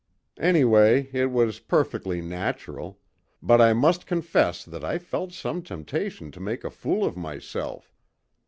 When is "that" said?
4.65-4.83